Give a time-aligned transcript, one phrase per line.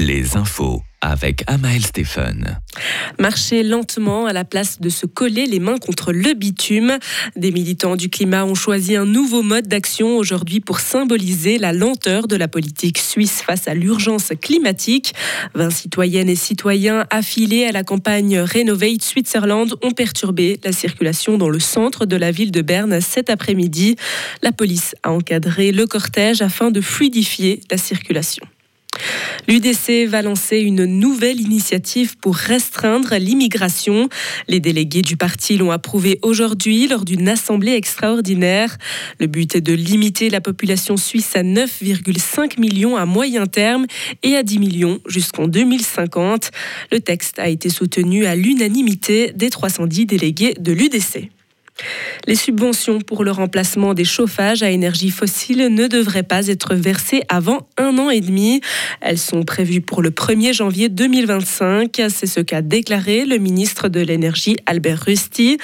[0.00, 2.58] les infos avec Amael Stéphane.
[3.18, 6.98] Marcher lentement à la place de se coller les mains contre le bitume.
[7.36, 12.28] Des militants du climat ont choisi un nouveau mode d'action aujourd'hui pour symboliser la lenteur
[12.28, 15.14] de la politique suisse face à l'urgence climatique.
[15.54, 21.50] 20 citoyennes et citoyens affilés à la campagne Renovate Switzerland ont perturbé la circulation dans
[21.50, 23.96] le centre de la ville de Berne cet après-midi.
[24.42, 28.46] La police a encadré le cortège afin de fluidifier la circulation.
[29.48, 34.08] L'UDC va lancer une nouvelle initiative pour restreindre l'immigration.
[34.48, 38.76] Les délégués du parti l'ont approuvé aujourd'hui lors d'une assemblée extraordinaire.
[39.18, 43.86] Le but est de limiter la population suisse à 9,5 millions à moyen terme
[44.22, 46.50] et à 10 millions jusqu'en 2050.
[46.92, 51.30] Le texte a été soutenu à l'unanimité des 310 délégués de l'UDC.
[52.26, 57.22] Les subventions pour le remplacement des chauffages à énergie fossile ne devraient pas être versées
[57.28, 58.60] avant un an et demi.
[59.00, 62.00] Elles sont prévues pour le 1er janvier 2025.
[62.08, 65.58] C'est ce qu'a déclaré le ministre de l'Énergie Albert Rusty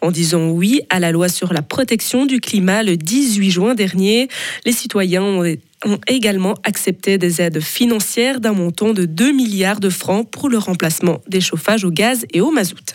[0.00, 4.28] en disant oui à la loi sur la protection du climat le 18 juin dernier.
[4.64, 5.44] Les citoyens ont
[5.84, 10.58] ont également accepté des aides financières d'un montant de 2 milliards de francs pour le
[10.58, 12.89] remplacement des chauffages au gaz et au mazout.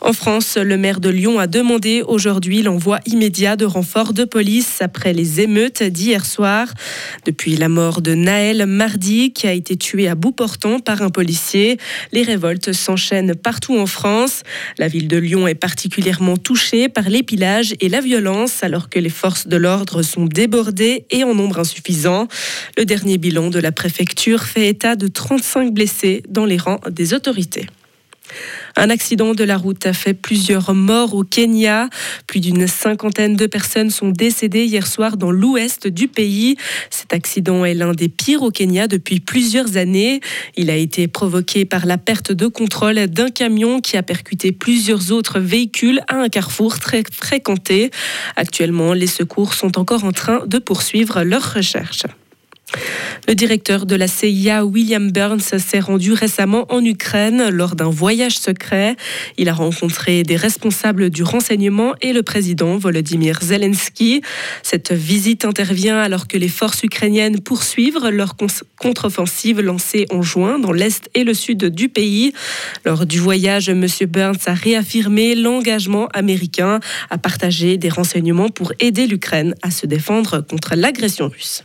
[0.00, 4.80] En France, le maire de Lyon a demandé aujourd'hui l'envoi immédiat de renforts de police
[4.80, 6.68] après les émeutes d'hier soir.
[7.24, 11.10] Depuis la mort de Naël mardi, qui a été tué à bout portant par un
[11.10, 11.78] policier,
[12.12, 14.44] les révoltes s'enchaînent partout en France.
[14.78, 19.10] La ville de Lyon est particulièrement touchée par l'épilage et la violence, alors que les
[19.10, 22.28] forces de l'ordre sont débordées et en nombre insuffisant.
[22.76, 27.14] Le dernier bilan de la préfecture fait état de 35 blessés dans les rangs des
[27.14, 27.66] autorités.
[28.78, 31.88] Un accident de la route a fait plusieurs morts au Kenya.
[32.28, 36.56] Plus d'une cinquantaine de personnes sont décédées hier soir dans l'ouest du pays.
[36.88, 40.20] Cet accident est l'un des pires au Kenya depuis plusieurs années.
[40.56, 45.10] Il a été provoqué par la perte de contrôle d'un camion qui a percuté plusieurs
[45.10, 47.90] autres véhicules à un carrefour très fréquenté.
[48.36, 52.04] Actuellement, les secours sont encore en train de poursuivre leurs recherches.
[53.26, 58.38] Le directeur de la CIA, William Burns, s'est rendu récemment en Ukraine lors d'un voyage
[58.38, 58.96] secret.
[59.36, 64.22] Il a rencontré des responsables du renseignement et le président Volodymyr Zelensky.
[64.62, 68.34] Cette visite intervient alors que les forces ukrainiennes poursuivent leur
[68.78, 72.32] contre-offensive lancée en juin dans l'est et le sud du pays.
[72.84, 73.86] Lors du voyage, M.
[74.08, 76.80] Burns a réaffirmé l'engagement américain
[77.10, 81.62] à partager des renseignements pour aider l'Ukraine à se défendre contre l'agression russe.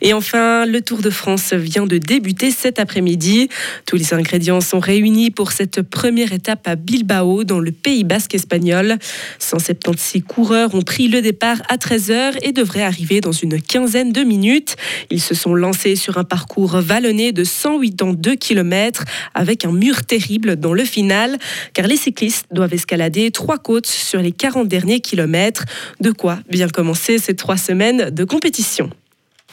[0.00, 3.48] Et enfin, le Tour de France vient de débuter cet après-midi.
[3.86, 8.34] Tous les ingrédients sont réunis pour cette première étape à Bilbao, dans le Pays basque
[8.34, 8.96] espagnol.
[9.38, 14.22] 176 coureurs ont pris le départ à 13h et devraient arriver dans une quinzaine de
[14.22, 14.76] minutes.
[15.10, 19.04] Ils se sont lancés sur un parcours vallonné de 182 km
[19.34, 21.38] avec un mur terrible dans le final,
[21.74, 25.64] car les cyclistes doivent escalader trois côtes sur les 40 derniers kilomètres.
[26.00, 28.90] De quoi bien commencer ces trois semaines de compétition.